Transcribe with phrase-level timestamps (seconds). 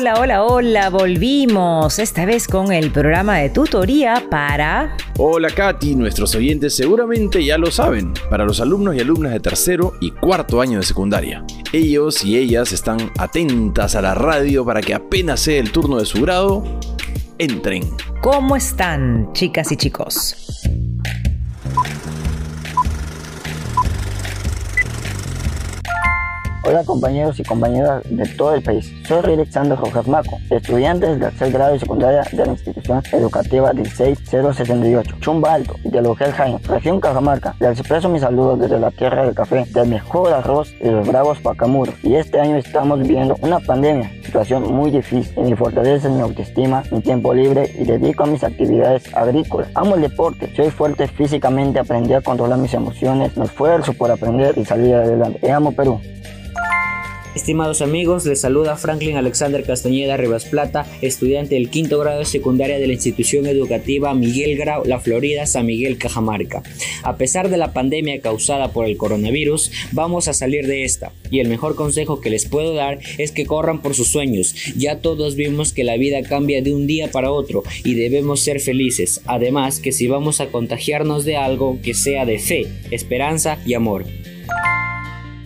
[0.00, 4.96] Hola, hola, hola, volvimos, esta vez con el programa de tutoría para...
[5.18, 9.92] Hola Katy, nuestros oyentes seguramente ya lo saben, para los alumnos y alumnas de tercero
[10.00, 11.44] y cuarto año de secundaria.
[11.74, 16.06] Ellos y ellas están atentas a la radio para que apenas sea el turno de
[16.06, 16.64] su grado,
[17.36, 17.82] entren.
[18.22, 20.49] ¿Cómo están, chicas y chicos?
[26.62, 28.92] Hola compañeros y compañeras de todo el país.
[29.08, 35.16] Soy Alexander Rojas Maco, estudiante del tercer grado de secundaria de la institución educativa 16068,
[35.20, 37.54] Chumba Alto, de Logel Jaén, región Cajamarca.
[37.60, 41.38] Les expreso mis saludos desde la tierra del café, del mejor arroz y los bravos
[41.38, 41.94] pacamuros.
[42.02, 46.82] Y este año estamos viviendo una pandemia, situación muy difícil y me fortalece mi autoestima,
[46.92, 49.70] mi tiempo libre y dedico a mis actividades agrícolas.
[49.74, 54.58] Amo el deporte, soy fuerte físicamente, aprendí a controlar mis emociones, me esfuerzo por aprender
[54.58, 55.50] y salir adelante.
[55.50, 55.98] amo Perú.
[57.32, 62.80] Estimados amigos, les saluda Franklin Alexander Castañeda Rivas Plata, estudiante del quinto grado de secundaria
[62.80, 66.64] de la institución educativa Miguel Grau, La Florida, San Miguel, Cajamarca.
[67.04, 71.12] A pesar de la pandemia causada por el coronavirus, vamos a salir de esta.
[71.30, 74.52] Y el mejor consejo que les puedo dar es que corran por sus sueños.
[74.76, 78.58] Ya todos vimos que la vida cambia de un día para otro y debemos ser
[78.58, 79.20] felices.
[79.26, 84.04] Además, que si vamos a contagiarnos de algo, que sea de fe, esperanza y amor.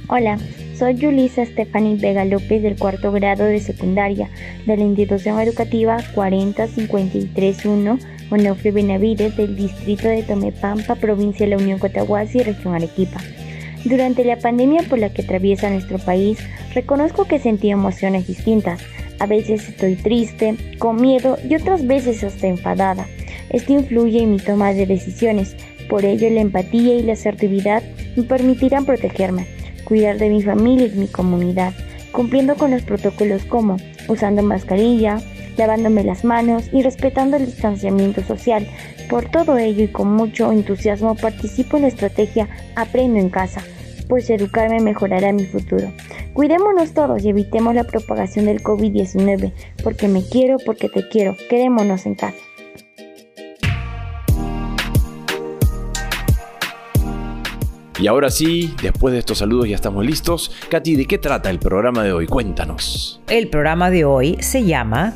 [0.08, 0.38] Hola,
[0.78, 4.28] soy Yulisa Stephanie Vega López del cuarto grado de secundaria
[4.66, 7.98] de la institución educativa 40531
[8.30, 13.20] Onofre Benavides del distrito de Tomepampa, provincia de la Unión Cotahuasi, región Arequipa.
[13.84, 16.38] Durante la pandemia por la que atraviesa nuestro país,
[16.74, 18.80] reconozco que sentí emociones distintas.
[19.20, 23.06] A veces estoy triste, con miedo y otras veces hasta enfadada.
[23.50, 25.54] Esto influye en mi toma de decisiones,
[25.88, 27.82] por ello la empatía y la asertividad
[28.16, 29.46] me permitirán protegerme
[29.94, 31.72] cuidar de mi familia y mi comunidad,
[32.10, 33.76] cumpliendo con los protocolos como
[34.08, 35.20] usando mascarilla,
[35.56, 38.66] lavándome las manos y respetando el distanciamiento social.
[39.08, 43.62] Por todo ello y con mucho entusiasmo participo en la estrategia Aprendo en casa,
[44.08, 45.92] pues educarme mejorará mi futuro.
[46.32, 49.52] Cuidémonos todos y evitemos la propagación del COVID-19,
[49.84, 51.36] porque me quiero, porque te quiero.
[51.48, 52.43] Quedémonos en casa.
[57.98, 60.50] Y ahora sí, después de estos saludos ya estamos listos.
[60.68, 62.26] Katy, ¿de qué trata el programa de hoy?
[62.26, 63.20] Cuéntanos.
[63.28, 65.14] El programa de hoy se llama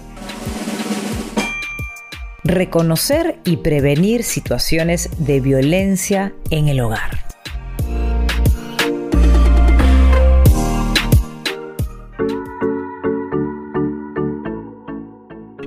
[2.44, 7.18] Reconocer y prevenir situaciones de violencia en el hogar.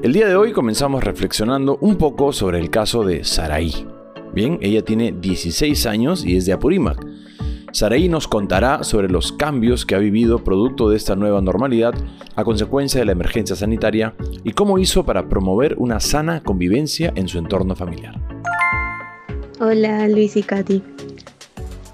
[0.01, 3.85] El día de hoy comenzamos reflexionando un poco sobre el caso de Saraí.
[4.33, 7.05] Bien, ella tiene 16 años y es de Apurímac.
[7.73, 11.93] Saraí nos contará sobre los cambios que ha vivido producto de esta nueva normalidad
[12.35, 17.27] a consecuencia de la emergencia sanitaria y cómo hizo para promover una sana convivencia en
[17.27, 18.15] su entorno familiar.
[19.59, 20.81] Hola Luis y Katy.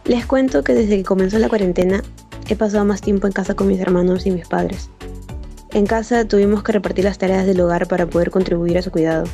[0.05, 2.03] Les cuento que desde que comenzó la cuarentena
[2.47, 4.89] he pasado más tiempo en casa con mis hermanos y mis padres.
[5.73, 9.25] En casa tuvimos que repartir las tareas del hogar para poder contribuir a su cuidado,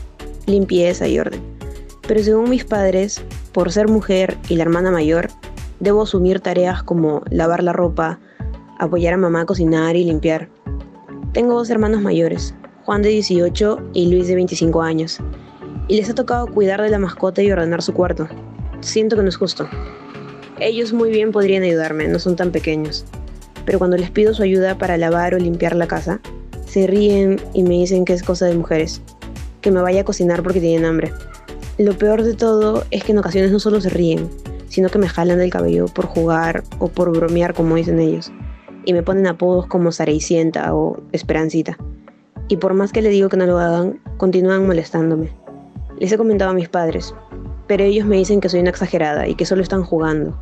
[0.46, 1.63] limpieza y orden.
[2.08, 5.30] Pero según mis padres, por ser mujer y la hermana mayor,
[5.80, 8.20] debo asumir tareas como lavar la ropa,
[8.80, 10.50] apoyar a mamá a cocinar y limpiar.
[11.34, 12.54] Tengo dos hermanos mayores,
[12.86, 15.20] Juan de 18 y Luis de 25 años,
[15.88, 18.28] y les ha tocado cuidar de la mascota y ordenar su cuarto.
[18.82, 19.68] Siento que no es justo.
[20.60, 23.06] Ellos muy bien podrían ayudarme, no son tan pequeños,
[23.66, 26.20] pero cuando les pido su ayuda para lavar o limpiar la casa,
[26.66, 29.02] se ríen y me dicen que es cosa de mujeres,
[29.62, 31.14] que me vaya a cocinar porque tienen hambre.
[31.80, 34.30] Lo peor de todo es que en ocasiones no solo se ríen,
[34.68, 38.32] sino que me jalan del cabello por jugar o por bromear como dicen ellos.
[38.86, 41.76] Y me ponen apodos como Sareicienta o Esperancita.
[42.48, 45.32] Y por más que le digo que no lo hagan, continúan molestándome.
[45.98, 47.16] Les he comentado a mis padres,
[47.66, 50.40] pero ellos me dicen que soy una exagerada y que solo están jugando.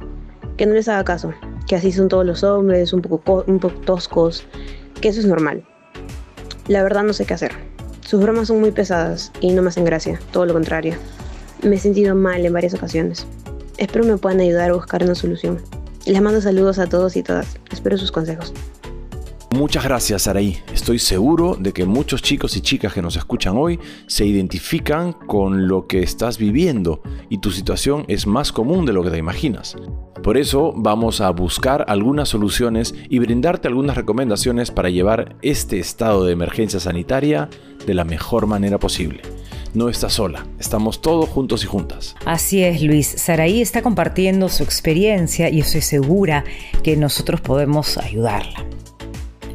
[0.58, 1.32] Que no les haga caso,
[1.66, 3.46] que así son todos los hombres, un poco
[3.86, 4.46] toscos,
[5.00, 5.64] que eso es normal.
[6.68, 7.71] La verdad no sé qué hacer.
[8.12, 10.96] Sus bromas son muy pesadas y no me hacen gracia, todo lo contrario.
[11.64, 13.26] Me he sentido mal en varias ocasiones.
[13.78, 15.62] Espero me puedan ayudar a buscar una solución.
[16.06, 17.58] Les mando saludos a todos y todas.
[17.72, 18.54] Espero sus consejos.
[19.52, 20.58] Muchas gracias, Araí.
[20.74, 25.70] Estoy seguro de que muchos chicos y chicas que nos escuchan hoy se identifican con
[25.70, 29.78] lo que estás viviendo y tu situación es más común de lo que te imaginas.
[30.24, 36.26] Por eso vamos a buscar algunas soluciones y brindarte algunas recomendaciones para llevar este estado
[36.26, 37.50] de emergencia sanitaria
[37.86, 39.22] de la mejor manera posible
[39.74, 42.16] no está sola, estamos todos juntos y juntas.
[42.26, 43.08] Así es, Luis.
[43.08, 46.44] Saraí está compartiendo su experiencia y estoy segura
[46.84, 48.66] que nosotros podemos ayudarla.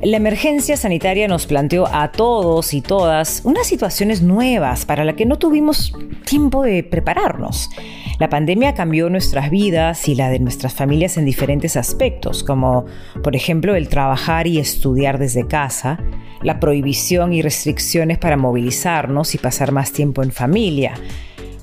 [0.03, 5.25] La emergencia sanitaria nos planteó a todos y todas unas situaciones nuevas para las que
[5.25, 5.95] no tuvimos
[6.27, 7.71] tiempo de prepararnos.
[8.19, 12.85] La pandemia cambió nuestras vidas y la de nuestras familias en diferentes aspectos, como
[13.23, 15.99] por ejemplo el trabajar y estudiar desde casa,
[16.43, 20.95] la prohibición y restricciones para movilizarnos y pasar más tiempo en familia.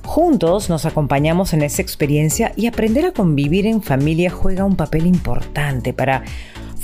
[0.04, 5.06] Juntos nos acompañamos en esa experiencia y aprender a convivir en familia juega un papel
[5.06, 6.22] importante para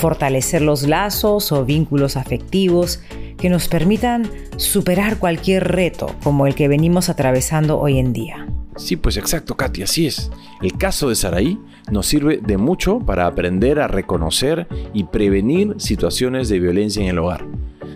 [0.01, 3.01] fortalecer los lazos o vínculos afectivos
[3.37, 8.47] que nos permitan superar cualquier reto como el que venimos atravesando hoy en día.
[8.77, 10.31] Sí, pues exacto, Katy, así es.
[10.63, 11.59] El caso de Saraí
[11.91, 17.19] nos sirve de mucho para aprender a reconocer y prevenir situaciones de violencia en el
[17.19, 17.45] hogar.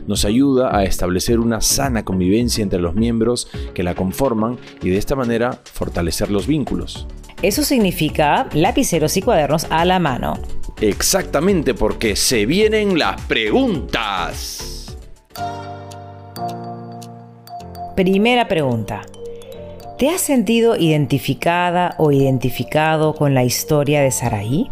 [0.07, 4.99] Nos ayuda a establecer una sana convivencia entre los miembros que la conforman y de
[4.99, 7.07] esta manera fortalecer los vínculos.
[7.41, 10.35] Eso significa lapiceros y cuadernos a la mano.
[10.81, 14.97] Exactamente porque se vienen las preguntas.
[17.95, 19.03] Primera pregunta.
[19.99, 24.69] ¿Te has sentido identificada o identificado con la historia de Saraí?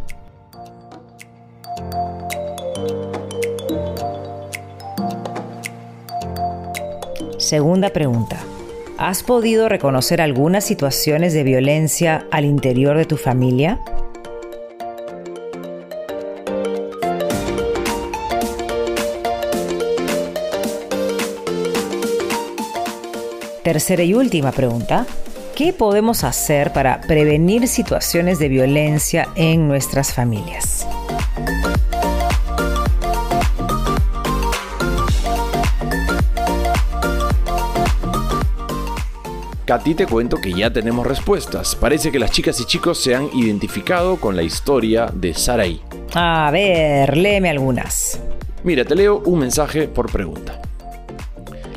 [7.38, 8.38] Segunda pregunta.
[8.98, 13.78] ¿Has podido reconocer algunas situaciones de violencia al interior de tu familia?
[23.72, 25.06] Tercera y última pregunta.
[25.56, 30.86] ¿Qué podemos hacer para prevenir situaciones de violencia en nuestras familias?
[39.64, 41.74] Katy te cuento que ya tenemos respuestas.
[41.74, 45.80] Parece que las chicas y chicos se han identificado con la historia de Saraí.
[46.12, 48.20] A ver, léeme algunas.
[48.64, 50.61] Mira, te leo un mensaje por pregunta.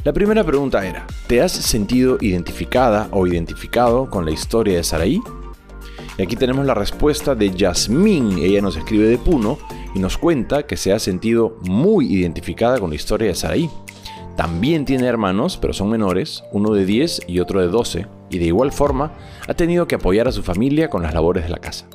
[0.06, 5.19] La primera pregunta era, ¿te has sentido identificada o identificado con la historia de Saraí?
[6.19, 8.38] Y aquí tenemos la respuesta de Yasmín.
[8.38, 9.57] Ella nos escribe de Puno
[9.96, 13.68] y nos cuenta que se ha sentido muy identificada con la historia de Saraí.
[14.38, 18.46] También tiene hermanos, pero son menores, uno de 10 y otro de 12, y de
[18.46, 19.12] igual forma
[19.48, 21.88] ha tenido que apoyar a su familia con las labores de la casa.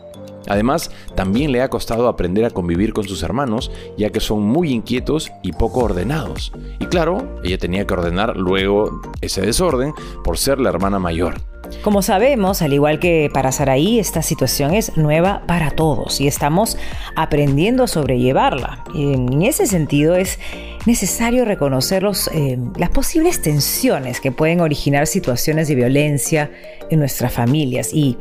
[0.48, 4.72] Además, también le ha costado aprender a convivir con sus hermanos, ya que son muy
[4.72, 6.52] inquietos y poco ordenados.
[6.78, 9.92] Y claro, ella tenía que ordenar luego ese desorden
[10.24, 11.34] por ser la hermana mayor.
[11.82, 16.76] Como sabemos, al igual que para Saraí, esta situación es nueva para todos y estamos
[17.16, 18.84] aprendiendo a sobrellevarla.
[18.94, 20.38] en ese sentido es
[20.84, 26.50] necesario reconocer eh, las posibles tensiones que pueden originar situaciones de violencia
[26.90, 28.16] en nuestras familias y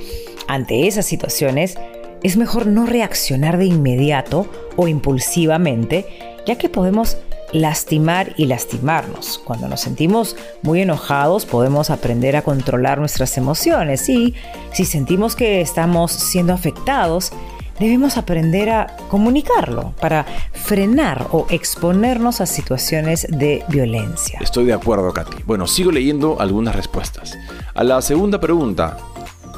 [0.48, 1.77] ante esas situaciones
[2.24, 6.06] es mejor no reaccionar de inmediato o impulsivamente,
[6.45, 7.18] ya que podemos
[7.51, 9.42] lastimar y lastimarnos.
[9.44, 14.36] Cuando nos sentimos muy enojados podemos aprender a controlar nuestras emociones y
[14.71, 17.31] si sentimos que estamos siendo afectados,
[17.80, 24.38] debemos aprender a comunicarlo para frenar o exponernos a situaciones de violencia.
[24.42, 25.44] Estoy de acuerdo, Katy.
[25.45, 27.38] Bueno, sigo leyendo algunas respuestas.
[27.74, 28.98] A la segunda pregunta,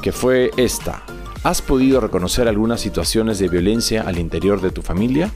[0.02, 1.02] que fue esta,
[1.44, 5.32] ¿Has podido reconocer algunas situaciones de violencia al interior de tu familia?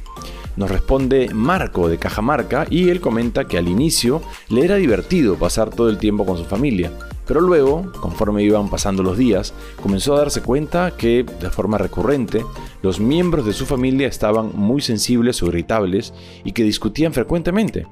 [0.56, 5.70] Nos responde Marco de Cajamarca y él comenta que al inicio le era divertido pasar
[5.70, 6.92] todo el tiempo con su familia,
[7.26, 12.44] pero luego, conforme iban pasando los días, comenzó a darse cuenta que, de forma recurrente,
[12.82, 17.88] los miembros de su familia estaban muy sensibles o irritables y que discutían frecuentemente.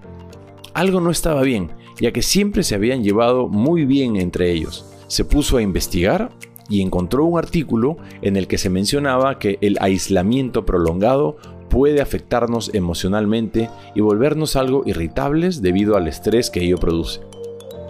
[0.72, 4.86] Algo no estaba bien, ya que siempre se habían llevado muy bien entre ellos.
[5.08, 6.30] Se puso a investigar
[6.68, 11.36] y encontró un artículo en el que se mencionaba que el aislamiento prolongado
[11.68, 17.20] puede afectarnos emocionalmente y volvernos algo irritables debido al estrés que ello produce.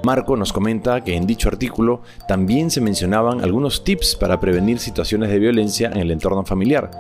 [0.05, 5.31] Marco nos comenta que en dicho artículo también se mencionaban algunos tips para prevenir situaciones
[5.31, 6.91] de violencia en el entorno familiar,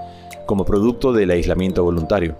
[0.46, 2.36] como producto del aislamiento voluntario.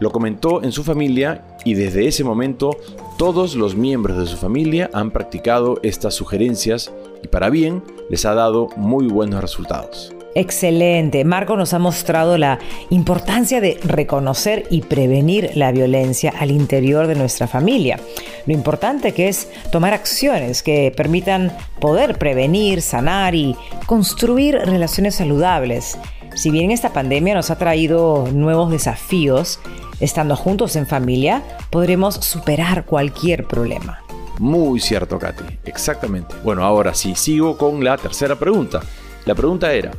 [0.00, 2.76] Lo comentó en su familia y desde ese momento
[3.16, 8.34] todos los miembros de su familia han practicado estas sugerencias y para bien les ha
[8.34, 10.14] dado muy buenos resultados.
[10.34, 11.24] Excelente.
[11.24, 12.58] Marco nos ha mostrado la
[12.90, 17.98] importancia de reconocer y prevenir la violencia al interior de nuestra familia.
[18.46, 23.56] Lo importante que es tomar acciones que permitan poder prevenir, sanar y
[23.86, 25.98] construir relaciones saludables.
[26.34, 29.58] Si bien esta pandemia nos ha traído nuevos desafíos,
[29.98, 34.04] estando juntos en familia podremos superar cualquier problema.
[34.38, 35.44] Muy cierto, Katy.
[35.64, 36.34] Exactamente.
[36.44, 38.80] Bueno, ahora sí, sigo con la tercera pregunta.
[39.26, 39.90] La pregunta era,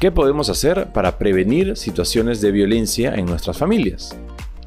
[0.00, 4.16] ¿qué podemos hacer para prevenir situaciones de violencia en nuestras familias?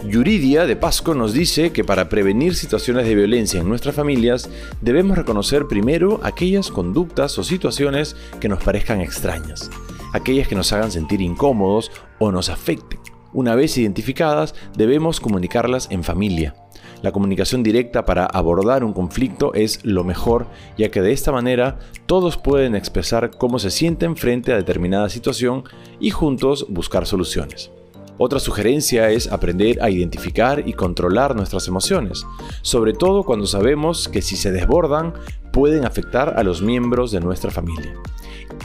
[0.06, 4.48] Yuridia de Pasco nos dice que para prevenir situaciones de violencia en nuestras familias
[4.80, 9.72] debemos reconocer primero aquellas conductas o situaciones que nos parezcan extrañas,
[10.14, 13.00] aquellas que nos hagan sentir incómodos o nos afecten.
[13.34, 16.56] Una vez identificadas, debemos comunicarlas en familia.
[17.02, 21.78] La comunicación directa para abordar un conflicto es lo mejor, ya que de esta manera
[22.06, 25.64] todos pueden expresar cómo se sienten frente a determinada situación
[26.00, 27.72] y juntos buscar soluciones.
[28.20, 32.26] Otra sugerencia es aprender a identificar y controlar nuestras emociones,
[32.64, 35.14] sobre todo cuando sabemos que si se desbordan
[35.52, 37.94] pueden afectar a los miembros de nuestra familia.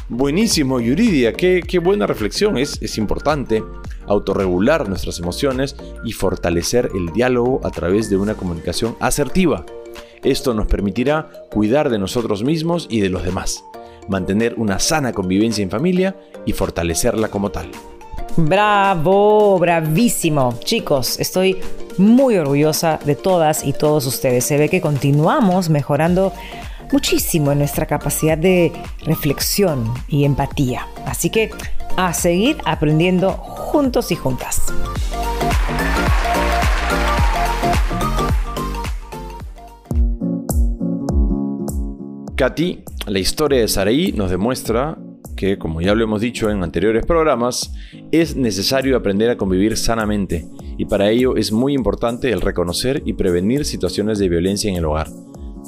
[0.08, 2.56] Buenísimo, Yuridia, qué, qué buena reflexión.
[2.56, 3.62] Es, es importante
[4.06, 9.66] autorregular nuestras emociones y fortalecer el diálogo a través de una comunicación asertiva.
[10.22, 13.64] Esto nos permitirá cuidar de nosotros mismos y de los demás,
[14.08, 16.16] mantener una sana convivencia en familia
[16.46, 17.70] y fortalecerla como tal.
[18.36, 20.58] Bravo, bravísimo.
[20.64, 21.58] Chicos, estoy
[21.98, 24.44] muy orgullosa de todas y todos ustedes.
[24.46, 26.32] Se ve que continuamos mejorando
[26.92, 28.72] muchísimo en nuestra capacidad de
[29.04, 30.86] reflexión y empatía.
[31.04, 31.50] Así que
[31.98, 34.62] a seguir aprendiendo juntos y juntas.
[42.34, 44.96] Katy, la historia de Saraí nos demuestra
[45.42, 47.74] que, como ya lo hemos dicho en anteriores programas,
[48.12, 50.46] es necesario aprender a convivir sanamente
[50.78, 54.84] y para ello es muy importante el reconocer y prevenir situaciones de violencia en el
[54.84, 55.08] hogar,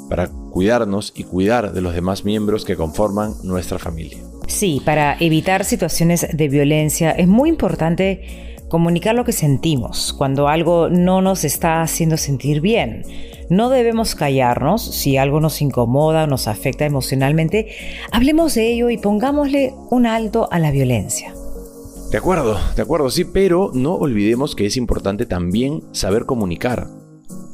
[0.09, 4.19] para cuidarnos y cuidar de los demás miembros que conforman nuestra familia.
[4.47, 10.89] Sí, para evitar situaciones de violencia es muy importante comunicar lo que sentimos cuando algo
[10.89, 13.05] no nos está haciendo sentir bien.
[13.49, 17.69] No debemos callarnos si algo nos incomoda o nos afecta emocionalmente.
[18.11, 21.33] Hablemos de ello y pongámosle un alto a la violencia.
[22.11, 26.89] De acuerdo, de acuerdo, sí, pero no olvidemos que es importante también saber comunicar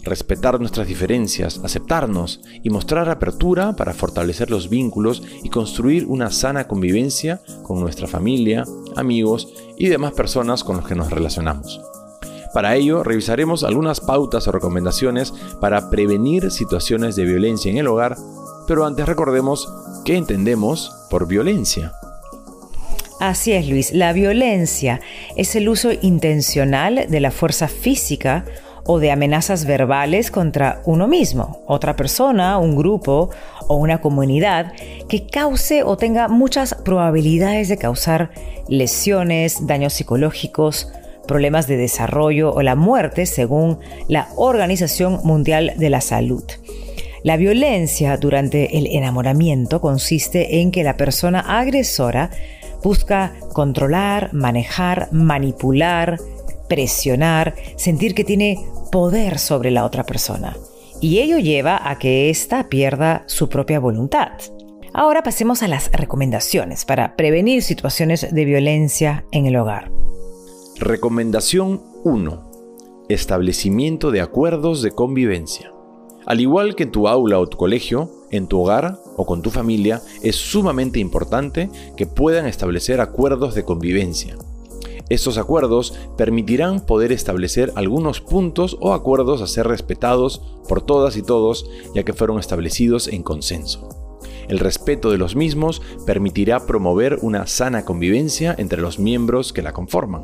[0.05, 6.67] respetar nuestras diferencias, aceptarnos y mostrar apertura para fortalecer los vínculos y construir una sana
[6.67, 8.65] convivencia con nuestra familia,
[8.97, 11.81] amigos y demás personas con los que nos relacionamos.
[12.53, 18.17] Para ello, revisaremos algunas pautas o recomendaciones para prevenir situaciones de violencia en el hogar,
[18.67, 19.73] pero antes recordemos
[20.05, 21.93] qué entendemos por violencia.
[23.21, 23.93] Así es, Luis.
[23.93, 25.01] La violencia
[25.37, 28.47] es el uso intencional de la fuerza física
[28.85, 33.31] o de amenazas verbales contra uno mismo, otra persona, un grupo
[33.69, 34.73] o una comunidad
[35.09, 38.31] que cause o tenga muchas probabilidades de causar
[38.69, 40.93] lesiones, daños psicológicos,
[41.27, 46.45] problemas de desarrollo o la muerte según la Organización Mundial de la Salud.
[47.23, 52.31] La violencia durante el enamoramiento consiste en que la persona agresora
[52.83, 56.19] busca controlar, manejar, manipular,
[56.71, 60.57] presionar, sentir que tiene poder sobre la otra persona.
[61.01, 64.33] Y ello lleva a que ésta pierda su propia voluntad.
[64.95, 69.91] Ahora pasemos a las recomendaciones para prevenir situaciones de violencia en el hogar.
[70.79, 73.07] Recomendación 1.
[73.09, 75.73] Establecimiento de acuerdos de convivencia.
[76.25, 79.51] Al igual que en tu aula o tu colegio, en tu hogar o con tu
[79.51, 84.37] familia, es sumamente importante que puedan establecer acuerdos de convivencia
[85.11, 91.23] estos acuerdos permitirán poder establecer algunos puntos o acuerdos a ser respetados por todas y
[91.23, 93.89] todos, ya que fueron establecidos en consenso.
[94.49, 99.73] El respeto de los mismos permitirá promover una sana convivencia entre los miembros que la
[99.73, 100.23] conforman.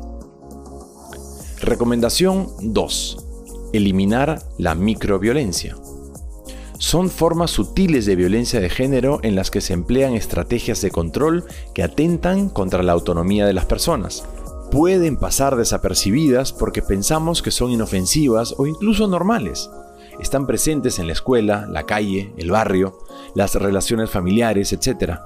[1.59, 3.25] Recomendación 2.
[3.73, 5.75] Eliminar la microviolencia.
[6.77, 11.43] Son formas sutiles de violencia de género en las que se emplean estrategias de control
[11.73, 14.23] que atentan contra la autonomía de las personas
[14.71, 19.69] pueden pasar desapercibidas porque pensamos que son inofensivas o incluso normales.
[20.19, 22.97] Están presentes en la escuela, la calle, el barrio,
[23.35, 25.19] las relaciones familiares, etc.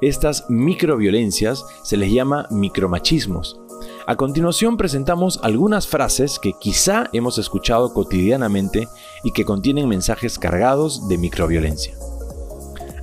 [0.00, 3.60] Estas microviolencias se les llama micromachismos.
[4.06, 8.88] A continuación presentamos algunas frases que quizá hemos escuchado cotidianamente
[9.22, 11.94] y que contienen mensajes cargados de microviolencia.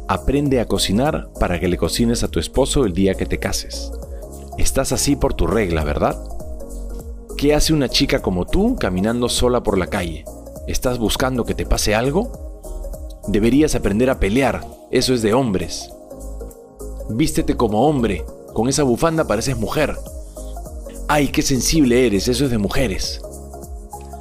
[0.07, 3.91] Aprende a cocinar para que le cocines a tu esposo el día que te cases.
[4.61, 6.23] Estás así por tu regla, ¿verdad?
[7.35, 10.23] ¿Qué hace una chica como tú caminando sola por la calle?
[10.67, 13.21] ¿Estás buscando que te pase algo?
[13.27, 15.89] Deberías aprender a pelear, eso es de hombres.
[17.09, 19.97] Vístete como hombre, con esa bufanda pareces mujer.
[21.07, 23.19] Ay, qué sensible eres, eso es de mujeres.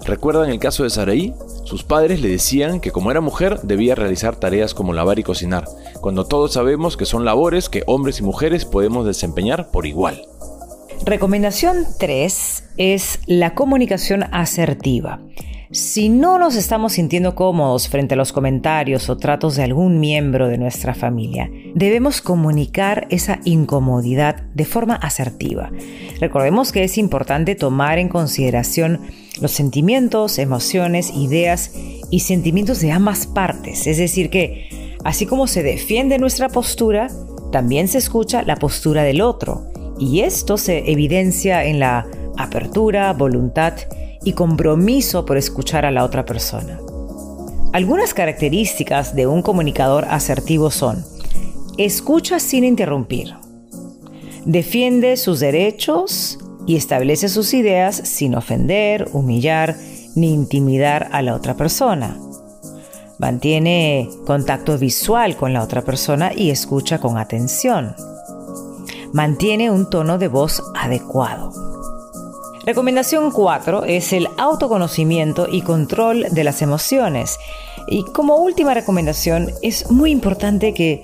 [0.07, 1.35] ¿Recuerdan el caso de Saraí?
[1.71, 5.69] Sus padres le decían que como era mujer debía realizar tareas como lavar y cocinar,
[6.01, 10.21] cuando todos sabemos que son labores que hombres y mujeres podemos desempeñar por igual.
[11.05, 15.21] Recomendación 3 es la comunicación asertiva.
[15.73, 20.49] Si no nos estamos sintiendo cómodos frente a los comentarios o tratos de algún miembro
[20.49, 25.71] de nuestra familia, debemos comunicar esa incomodidad de forma asertiva.
[26.19, 28.99] Recordemos que es importante tomar en consideración
[29.41, 31.71] los sentimientos, emociones, ideas
[32.11, 33.87] y sentimientos de ambas partes.
[33.87, 37.07] Es decir, que así como se defiende nuestra postura,
[37.53, 39.71] también se escucha la postura del otro.
[40.01, 43.75] Y esto se evidencia en la apertura, voluntad
[44.25, 46.79] y compromiso por escuchar a la otra persona.
[47.73, 51.05] Algunas características de un comunicador asertivo son,
[51.79, 53.35] escucha sin interrumpir,
[54.45, 59.77] defiende sus derechos y establece sus ideas sin ofender, humillar
[60.17, 62.19] ni intimidar a la otra persona.
[63.19, 67.95] Mantiene contacto visual con la otra persona y escucha con atención.
[69.13, 71.70] Mantiene un tono de voz adecuado.
[72.65, 77.39] Recomendación 4 es el autoconocimiento y control de las emociones.
[77.89, 81.03] Y como última recomendación, es muy importante que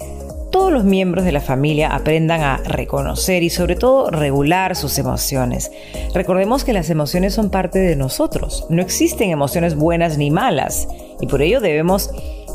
[0.53, 5.73] todos los miembros de la familia aprendan a reconocer y sobre todo regular sus emociones.
[6.15, 8.67] Recordemos que las emociones son parte de nosotros.
[8.69, 10.89] No existen emociones buenas ni malas
[11.21, 12.11] y por ello debemos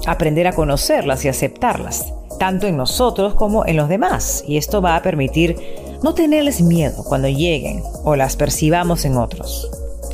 [0.05, 4.43] aprender a conocerlas y aceptarlas, tanto en nosotros como en los demás.
[4.47, 5.57] Y esto va a permitir
[6.03, 9.69] no tenerles miedo cuando lleguen o las percibamos en otros.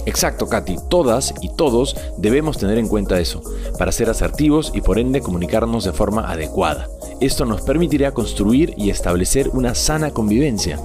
[0.05, 0.77] Exacto, Katy.
[0.89, 3.41] Todas y todos debemos tener en cuenta eso,
[3.77, 6.87] para ser asertivos y por ende comunicarnos de forma adecuada.
[7.19, 10.79] Esto nos permitirá construir y establecer una sana convivencia.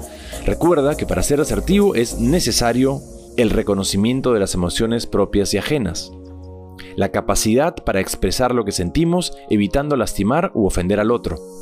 [0.44, 3.00] Recuerda que para ser asertivo es necesario
[3.36, 6.10] el reconocimiento de las emociones propias y ajenas.
[6.96, 11.61] La capacidad para expresar lo que sentimos evitando lastimar u ofender al otro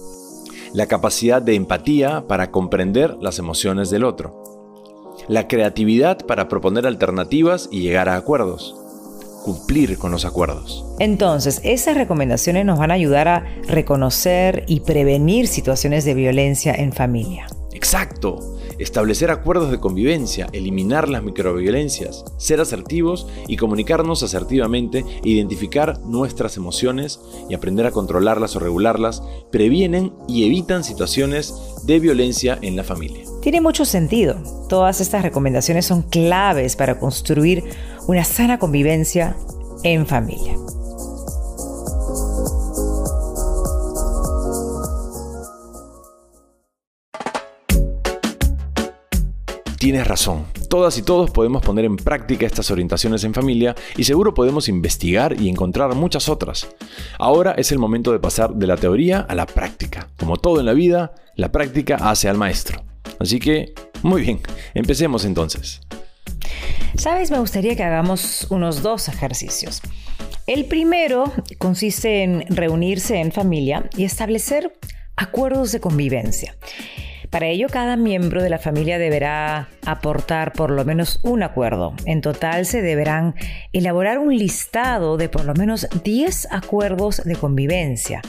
[0.72, 4.44] la capacidad de empatía para comprender las emociones del otro,
[5.28, 8.76] la creatividad para proponer alternativas y llegar a acuerdos,
[9.44, 10.84] cumplir con los acuerdos.
[10.98, 16.92] Entonces, esas recomendaciones nos van a ayudar a reconocer y prevenir situaciones de violencia en
[16.92, 17.46] familia.
[17.72, 26.56] Exacto establecer acuerdos de convivencia, eliminar las microviolencias, ser asertivos y comunicarnos asertivamente, identificar nuestras
[26.56, 32.84] emociones y aprender a controlarlas o regularlas, previenen y evitan situaciones de violencia en la
[32.84, 33.24] familia.
[33.42, 34.36] Tiene mucho sentido.
[34.68, 37.64] Todas estas recomendaciones son claves para construir
[38.06, 39.36] una sana convivencia
[39.82, 40.54] en familia.
[49.80, 50.44] Tienes razón.
[50.68, 55.40] Todas y todos podemos poner en práctica estas orientaciones en familia y seguro podemos investigar
[55.40, 56.68] y encontrar muchas otras.
[57.18, 60.10] Ahora es el momento de pasar de la teoría a la práctica.
[60.18, 62.84] Como todo en la vida, la práctica hace al maestro.
[63.18, 64.42] Así que, muy bien,
[64.74, 65.80] empecemos entonces.
[66.98, 69.80] Sabes, me gustaría que hagamos unos dos ejercicios.
[70.46, 74.74] El primero consiste en reunirse en familia y establecer
[75.16, 76.54] acuerdos de convivencia.
[77.30, 81.94] Para ello, cada miembro de la familia deberá aportar por lo menos un acuerdo.
[82.04, 83.36] En total, se deberán
[83.72, 88.20] elaborar un listado de por lo menos 10 acuerdos de convivencia.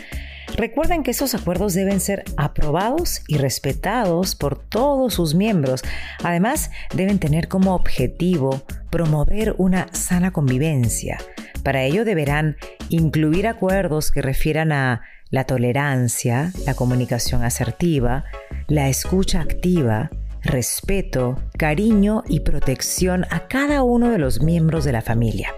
[0.56, 5.82] Recuerden que esos acuerdos deben ser aprobados y respetados por todos sus miembros.
[6.24, 8.62] Además, deben tener como objetivo
[8.92, 11.18] promover una sana convivencia.
[11.64, 12.58] Para ello deberán
[12.90, 18.26] incluir acuerdos que refieran a la tolerancia, la comunicación asertiva,
[18.68, 20.12] la escucha activa,
[20.44, 25.56] respeto, cariño y protección a cada uno de los miembros de la familia.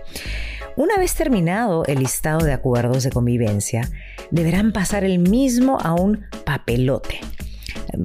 [0.76, 3.90] Una vez terminado el listado de acuerdos de convivencia,
[4.32, 7.20] deberán pasar el mismo a un papelote,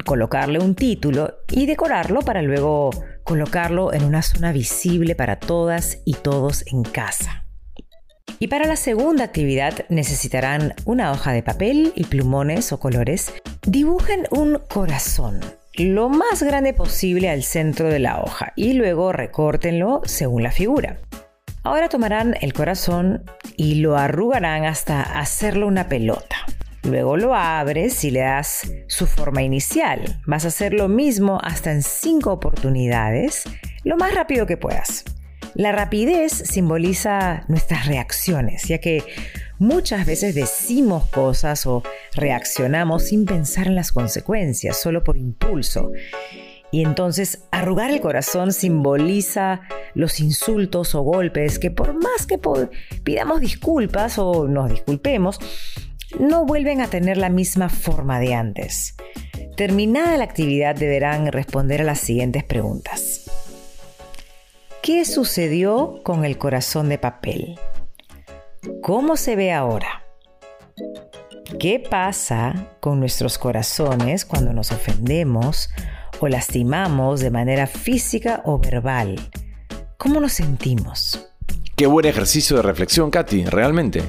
[0.04, 2.90] colocarle un título y decorarlo para luego
[3.24, 7.47] colocarlo en una zona visible para todas y todos en casa.
[8.38, 13.32] Y para la segunda actividad necesitarán una hoja de papel y plumones o colores.
[13.66, 15.40] Dibujen un corazón
[15.84, 20.98] lo más grande posible al centro de la hoja y luego recórtenlo según la figura.
[21.62, 23.24] Ahora tomarán el corazón
[23.56, 26.36] y lo arrugarán hasta hacerlo una pelota.
[26.82, 30.20] Luego lo abres y le das su forma inicial.
[30.26, 33.44] Vas a hacer lo mismo hasta en cinco oportunidades,
[33.84, 35.04] lo más rápido que puedas.
[35.58, 39.02] La rapidez simboliza nuestras reacciones, ya que
[39.58, 41.82] muchas veces decimos cosas o
[42.14, 45.90] reaccionamos sin pensar en las consecuencias, solo por impulso.
[46.70, 49.62] Y entonces arrugar el corazón simboliza
[49.94, 52.38] los insultos o golpes que por más que
[53.02, 55.40] pidamos disculpas o nos disculpemos,
[56.20, 58.94] no vuelven a tener la misma forma de antes.
[59.56, 63.27] Terminada la actividad deberán responder a las siguientes preguntas.
[64.82, 67.58] ¿Qué sucedió con el corazón de papel?
[68.80, 70.04] ¿Cómo se ve ahora?
[71.58, 75.70] ¿Qué pasa con nuestros corazones cuando nos ofendemos
[76.20, 79.18] o lastimamos de manera física o verbal?
[79.96, 81.28] ¿Cómo nos sentimos?
[81.76, 84.02] Qué buen ejercicio de reflexión, Katy, realmente.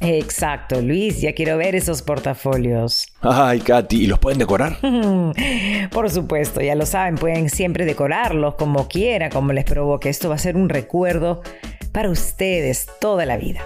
[0.00, 3.06] Exacto, Luis, ya quiero ver esos portafolios.
[3.20, 4.78] Ay, Katy, ¿y los pueden decorar?
[5.90, 10.08] Por supuesto, ya lo saben, pueden siempre decorarlos como quiera, como les provoque.
[10.08, 11.42] Esto va a ser un recuerdo
[11.92, 13.60] para ustedes toda la vida.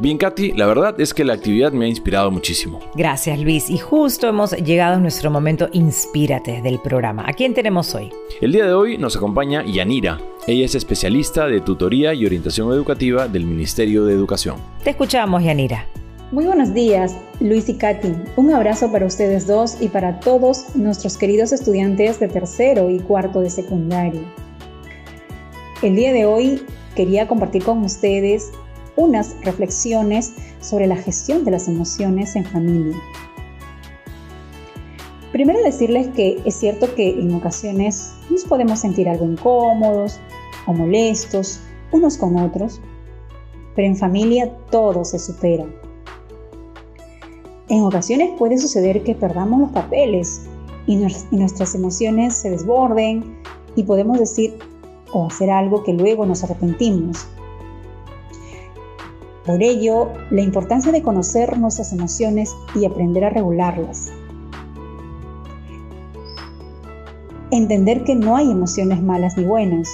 [0.00, 2.78] Bien, Katy, la verdad es que la actividad me ha inspirado muchísimo.
[2.94, 3.68] Gracias, Luis.
[3.68, 7.24] Y justo hemos llegado a nuestro momento Inspírate del programa.
[7.26, 8.12] ¿A quién tenemos hoy?
[8.40, 10.20] El día de hoy nos acompaña Yanira.
[10.46, 14.58] Ella es especialista de tutoría y orientación educativa del Ministerio de Educación.
[14.84, 15.84] Te escuchamos, Yanira.
[16.30, 18.12] Muy buenos días, Luis y Katy.
[18.36, 23.40] Un abrazo para ustedes dos y para todos nuestros queridos estudiantes de tercero y cuarto
[23.40, 24.22] de secundaria.
[25.82, 26.62] El día de hoy
[26.94, 28.52] quería compartir con ustedes
[28.98, 32.96] unas reflexiones sobre la gestión de las emociones en familia.
[35.32, 40.18] Primero decirles que es cierto que en ocasiones nos podemos sentir algo incómodos
[40.66, 41.60] o molestos
[41.92, 42.80] unos con otros,
[43.76, 45.64] pero en familia todo se supera.
[47.68, 50.42] En ocasiones puede suceder que perdamos los papeles
[50.86, 50.96] y,
[51.30, 53.38] nuestras emociones se desborden
[53.76, 54.58] y podemos decir
[55.12, 57.28] o hacer algo que luego nos arrepentimos
[59.48, 64.12] por ello, la importancia de conocer nuestras emociones y aprender a regularlas.
[67.50, 69.88] Entender que no hay emociones malas ni buenas.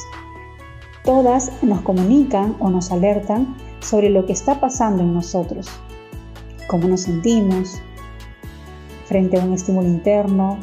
[1.04, 5.68] Todas nos comunican o nos alertan sobre lo que está pasando en nosotros,
[6.66, 7.80] cómo nos sentimos
[9.06, 10.58] frente a un estímulo interno,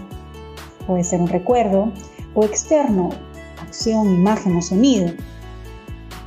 [0.85, 1.93] puede ser un recuerdo,
[2.33, 3.11] o externo,
[3.61, 5.13] acción, imagen o sonido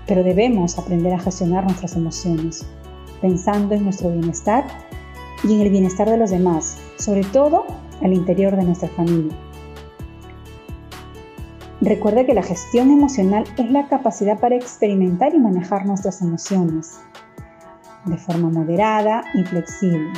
[0.06, 2.66] pero debemos aprender a gestionar nuestras emociones,
[3.20, 4.64] pensando en nuestro bienestar
[5.42, 7.64] y en el bienestar de los demás, sobre todo
[8.02, 9.36] al interior de nuestra familia.
[11.80, 16.98] Recuerda que la gestión emocional es la capacidad para experimentar y manejar nuestras emociones
[18.06, 20.12] de forma moderada y flexible.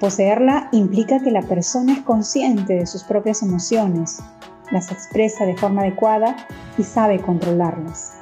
[0.00, 4.20] Poseerla implica que la persona es consciente de sus propias emociones
[4.70, 6.36] las expresa de forma adecuada
[6.76, 8.14] y sabe controlarlas.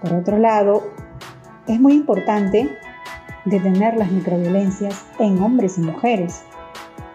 [0.00, 0.92] Por otro lado,
[1.66, 2.70] es muy importante
[3.44, 6.42] detener las microviolencias en hombres y mujeres,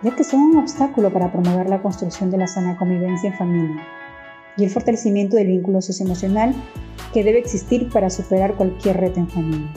[0.01, 3.83] ya que son un obstáculo para promover la construcción de la sana convivencia en familia
[4.57, 6.53] y el fortalecimiento del vínculo socioemocional
[7.13, 9.73] que debe existir para superar cualquier reto en familia.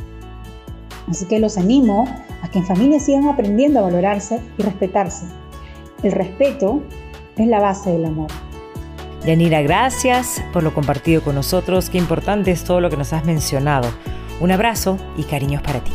[1.09, 2.07] Así que los animo
[2.43, 5.27] a que en familia sigan aprendiendo a valorarse y respetarse.
[6.03, 6.83] El respeto
[7.37, 8.29] es la base del amor.
[9.25, 11.91] Yanira, gracias por lo compartido con nosotros.
[11.91, 13.89] Qué importante es todo lo que nos has mencionado.
[14.41, 15.93] Un abrazo y cariños para ti.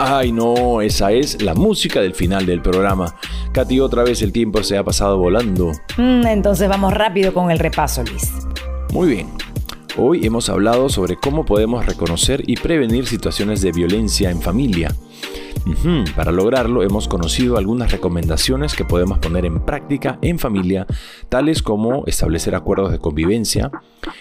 [0.00, 3.16] Ay, no, esa es la música del final del programa.
[3.52, 5.72] Katy, otra vez el tiempo se ha pasado volando.
[5.96, 8.32] Mm, entonces vamos rápido con el repaso, Luis.
[8.92, 9.47] Muy bien.
[10.00, 14.94] Hoy hemos hablado sobre cómo podemos reconocer y prevenir situaciones de violencia en familia.
[16.14, 20.86] Para lograrlo hemos conocido algunas recomendaciones que podemos poner en práctica en familia,
[21.28, 23.72] tales como establecer acuerdos de convivencia,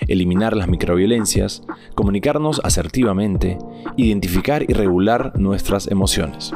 [0.08, 1.62] eliminar las microviolencias,
[1.94, 3.60] comunicarnos asertivamente,
[3.98, 6.54] identificar y regular nuestras emociones.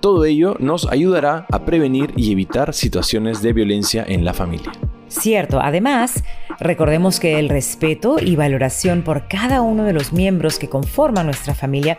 [0.00, 4.72] Todo ello nos ayudará a prevenir y evitar situaciones de violencia en la familia.
[5.08, 6.22] Cierto, además,
[6.60, 11.54] recordemos que el respeto y valoración por cada uno de los miembros que conforman nuestra
[11.54, 11.98] familia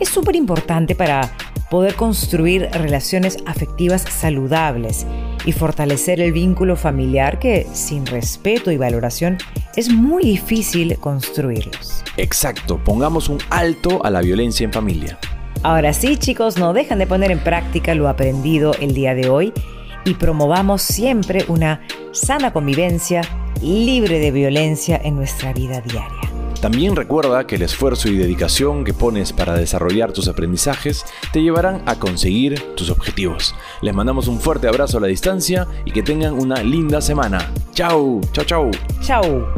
[0.00, 1.32] es súper importante para
[1.70, 5.06] poder construir relaciones afectivas saludables
[5.44, 9.36] y fortalecer el vínculo familiar que sin respeto y valoración
[9.76, 12.02] es muy difícil construirlos.
[12.16, 15.18] Exacto, pongamos un alto a la violencia en familia.
[15.62, 19.52] Ahora sí, chicos, no dejan de poner en práctica lo aprendido el día de hoy
[20.04, 21.80] y promovamos siempre una
[22.12, 23.22] sana convivencia
[23.60, 26.32] libre de violencia en nuestra vida diaria.
[26.60, 31.82] También recuerda que el esfuerzo y dedicación que pones para desarrollar tus aprendizajes te llevarán
[31.86, 33.54] a conseguir tus objetivos.
[33.80, 37.52] Les mandamos un fuerte abrazo a la distancia y que tengan una linda semana.
[37.74, 38.70] Chao, chao, chao.
[39.00, 39.57] Chao.